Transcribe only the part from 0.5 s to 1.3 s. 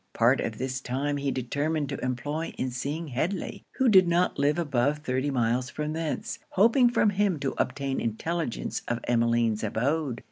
this time he